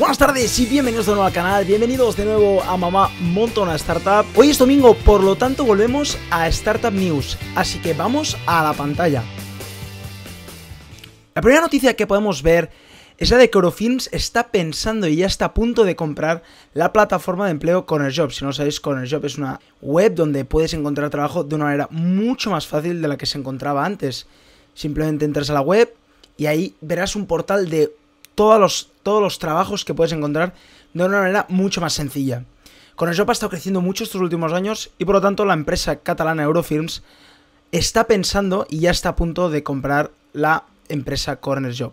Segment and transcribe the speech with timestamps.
[0.00, 4.24] Buenas tardes y bienvenidos de nuevo al canal, bienvenidos de nuevo a Mamá Montona Startup.
[4.34, 8.72] Hoy es domingo, por lo tanto volvemos a Startup News, así que vamos a la
[8.72, 9.22] pantalla.
[11.34, 12.70] La primera noticia que podemos ver
[13.18, 16.94] es la de que Eurofilms está pensando y ya está a punto de comprar la
[16.94, 18.32] plataforma de empleo Job.
[18.32, 21.88] Si no lo sabéis, Job es una web donde puedes encontrar trabajo de una manera
[21.90, 24.26] mucho más fácil de la que se encontraba antes.
[24.72, 25.94] Simplemente entras a la web
[26.38, 27.92] y ahí verás un portal de
[28.34, 30.54] todos los, todos los trabajos que puedes encontrar
[30.94, 32.44] de una manera mucho más sencilla.
[32.96, 36.42] Job ha estado creciendo mucho estos últimos años y por lo tanto la empresa catalana
[36.42, 37.02] Eurofilms
[37.72, 41.92] está pensando y ya está a punto de comprar la empresa Job.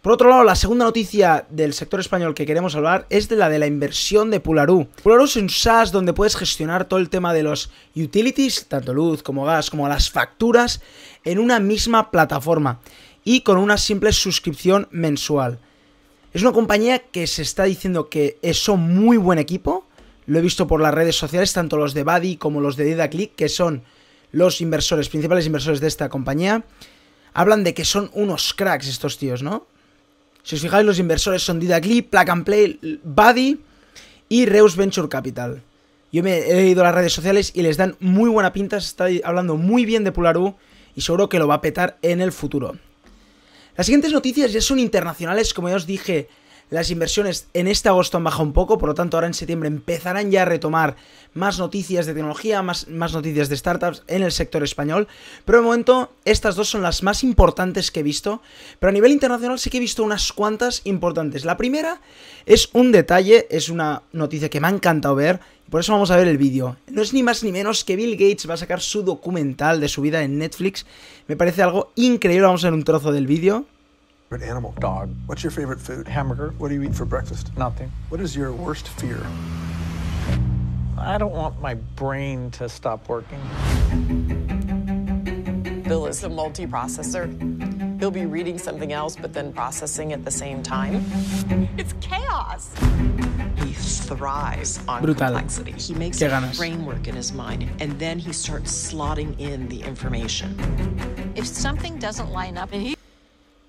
[0.00, 3.48] Por otro lado, la segunda noticia del sector español que queremos hablar es de la
[3.48, 4.88] de la inversión de Pularú.
[5.02, 9.22] Pularú es un SaaS donde puedes gestionar todo el tema de los utilities, tanto luz
[9.22, 10.80] como gas, como las facturas,
[11.24, 12.80] en una misma plataforma
[13.24, 15.58] y con una simple suscripción mensual.
[16.32, 19.86] Es una compañía que se está diciendo que son muy buen equipo.
[20.26, 23.34] Lo he visto por las redes sociales, tanto los de Buddy como los de DidaClick,
[23.34, 23.82] que son
[24.30, 26.64] los inversores, principales inversores de esta compañía.
[27.34, 29.66] Hablan de que son unos cracks estos tíos, ¿no?
[30.42, 33.60] Si os fijáis, los inversores son Didacli, Plug and Play, Buddy
[34.28, 35.62] y Reus Venture Capital.
[36.10, 39.06] Yo me he leído las redes sociales y les dan muy buena pinta, se está
[39.24, 40.56] hablando muy bien de Pularú
[40.96, 42.76] y seguro que lo va a petar en el futuro.
[43.76, 46.28] Las siguientes noticias ya son internacionales, como ya os dije
[46.72, 49.66] las inversiones en este agosto han bajado un poco, por lo tanto ahora en septiembre
[49.66, 50.96] empezarán ya a retomar
[51.34, 55.06] más noticias de tecnología, más, más noticias de startups en el sector español.
[55.44, 58.40] Pero de momento estas dos son las más importantes que he visto,
[58.80, 61.44] pero a nivel internacional sí que he visto unas cuantas importantes.
[61.44, 62.00] La primera
[62.46, 66.16] es un detalle, es una noticia que me ha encantado ver, por eso vamos a
[66.16, 66.78] ver el vídeo.
[66.88, 69.88] No es ni más ni menos que Bill Gates va a sacar su documental de
[69.88, 70.86] su vida en Netflix.
[71.28, 73.66] Me parece algo increíble, vamos a ver un trozo del vídeo.
[74.40, 74.72] Animal?
[74.78, 75.14] Dog.
[75.26, 76.06] What's your favorite food?
[76.08, 76.54] Hamburger.
[76.58, 77.50] What do you eat for breakfast?
[77.58, 77.90] Nothing.
[78.08, 79.20] What is your worst fear?
[80.96, 83.40] I don't want my brain to stop working.
[85.82, 87.98] Bill is a multiprocessor.
[88.00, 91.04] He'll be reading something else, but then processing at the same time.
[91.76, 92.70] It's chaos.
[93.56, 95.26] He thrives on Brutal.
[95.26, 95.72] complexity.
[95.72, 96.56] He makes Qué a ganas.
[96.56, 100.56] framework in his mind, and then he starts slotting in the information.
[101.34, 102.96] if something doesn't line up and he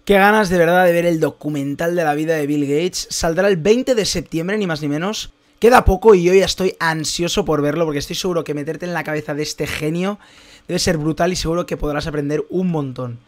[0.06, 3.08] Qué ganas de verdad de ver el documental de la vida de Bill Gates.
[3.10, 5.32] Saldrá el 20 de septiembre, ni más ni menos.
[5.60, 8.94] Queda poco y yo ya estoy ansioso por verlo porque estoy seguro que meterte en
[8.94, 10.20] la cabeza de este genio
[10.68, 13.20] debe ser brutal y seguro que podrás aprender un montón.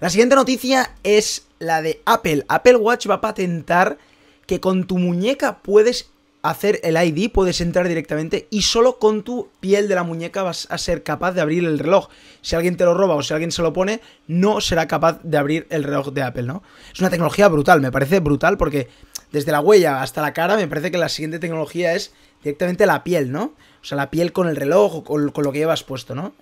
[0.00, 2.44] La siguiente noticia es la de Apple.
[2.48, 3.98] Apple Watch va a patentar
[4.46, 6.10] que con tu muñeca puedes
[6.42, 10.66] hacer el ID, puedes entrar directamente y solo con tu piel de la muñeca vas
[10.70, 12.08] a ser capaz de abrir el reloj.
[12.42, 15.36] Si alguien te lo roba o si alguien se lo pone, no será capaz de
[15.36, 16.62] abrir el reloj de Apple, ¿no?
[16.92, 18.88] Es una tecnología brutal, me parece brutal porque
[19.32, 22.12] desde la huella hasta la cara me parece que la siguiente tecnología es
[22.42, 23.54] directamente la piel, ¿no?
[23.82, 26.34] O sea, la piel con el reloj o con, lo que llevas puesto, ¿no?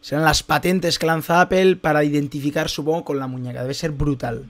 [0.00, 3.62] Serán las patentes que lanza Apple para identificar, supongo, con la muñeca.
[3.62, 4.44] Debe ser brutal.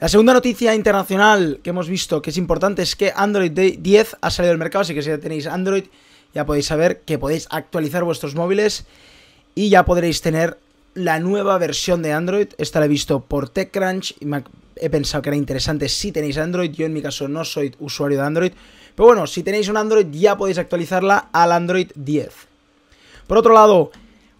[0.00, 4.30] La segunda noticia internacional que hemos visto que es importante es que Android 10 ha
[4.30, 5.84] salido al mercado, así que si ya tenéis Android
[6.34, 8.84] ya podéis saber que podéis actualizar vuestros móviles
[9.54, 10.58] y ya podréis tener
[10.94, 12.48] la nueva versión de Android.
[12.58, 14.26] Esta la he visto por TechCrunch y
[14.76, 16.72] he pensado que era interesante si tenéis Android.
[16.72, 18.52] Yo en mi caso no soy usuario de Android,
[18.94, 22.30] pero bueno, si tenéis un Android ya podéis actualizarla al Android 10.
[23.26, 23.90] Por otro lado,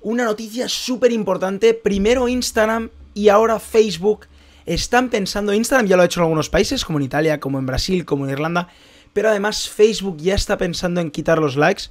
[0.00, 1.74] una noticia súper importante.
[1.74, 4.26] Primero Instagram y ahora Facebook
[4.66, 7.66] están pensando, Instagram ya lo ha hecho en algunos países, como en Italia, como en
[7.66, 8.68] Brasil, como en Irlanda,
[9.12, 11.84] pero además Facebook ya está pensando en quitar los likes.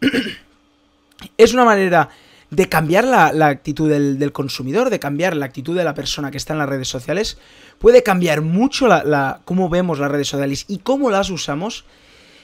[1.38, 2.08] es una manera
[2.50, 6.36] de cambiar la, actitud del, del consumidor, de cambiar la actitud de la persona que
[6.36, 7.38] está en las redes sociales.
[7.78, 11.84] Puede cambiar mucho la, la- cómo vemos las redes sociales y cómo las usamos.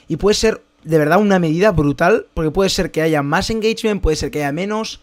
[0.07, 4.01] Y puede ser de verdad una medida brutal, porque puede ser que haya más engagement,
[4.01, 4.99] puede ser que haya menos,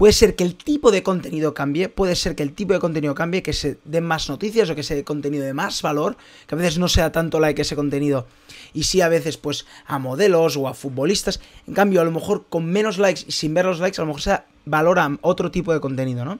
[0.00, 3.14] puede ser que el tipo de contenido cambie, puede ser que el tipo de contenido
[3.14, 6.16] cambie, que se den más noticias o que sea contenido de más valor,
[6.46, 8.26] que a veces no sea tanto like ese contenido,
[8.72, 11.38] y sí a veces pues a modelos o a futbolistas,
[11.68, 14.06] en cambio a lo mejor con menos likes y sin ver los likes, a lo
[14.06, 16.38] mejor se valora otro tipo de contenido, ¿no?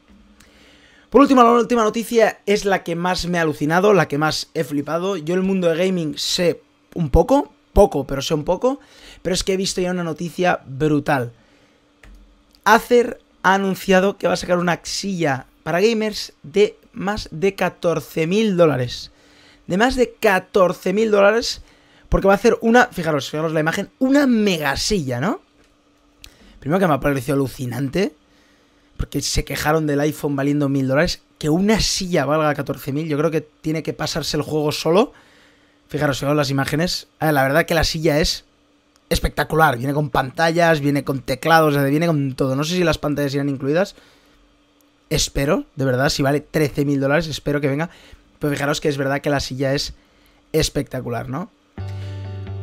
[1.11, 4.49] Por último, la última noticia es la que más me ha alucinado, la que más
[4.55, 5.19] he flipado.
[5.19, 6.63] Yo el mundo de gaming sé
[6.95, 8.81] un poco, poco, pero sé un poco,
[9.21, 11.33] pero es que he visto ya una noticia brutal.
[12.65, 18.55] Acer ha anunciado que va a sacar una silla para gamers de más de 14.000
[18.55, 19.11] dólares.
[19.67, 21.63] De más de 14.000 dólares,
[22.09, 25.41] porque va a hacer una, fijaros, fijaros la imagen, una mega silla, ¿no?
[26.59, 28.15] Primero que me ha parecido alucinante,
[28.97, 33.31] porque se quejaron del iPhone valiendo 1.000 dólares, que una silla valga 14.000, yo creo
[33.31, 35.13] que tiene que pasarse el juego solo.
[35.89, 37.09] Fijaros, fijaros las imágenes.
[37.19, 38.45] A la verdad que la silla es
[39.11, 39.77] espectacular.
[39.77, 42.57] Viene con pantallas, viene con teclados, viene con todo.
[42.57, 43.97] No sé si las pantallas irán incluidas.
[45.11, 47.91] Espero, de verdad, si vale 13 mil dólares, espero que venga.
[48.39, 49.93] Pero fijaros que es verdad que la silla es
[50.53, 51.51] espectacular, ¿no?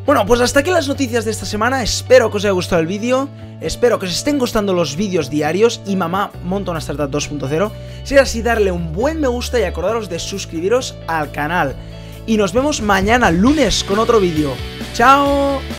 [0.05, 1.83] Bueno, pues hasta aquí las noticias de esta semana.
[1.83, 3.27] Espero que os haya gustado el vídeo.
[3.59, 5.81] Espero que os estén gustando los vídeos diarios.
[5.85, 7.71] Y mamá monta una startup 2.0.
[8.05, 11.75] Si es así, darle un buen me gusta y acordaros de suscribiros al canal.
[12.25, 14.53] Y nos vemos mañana, lunes, con otro vídeo.
[14.93, 15.59] ¡Chao!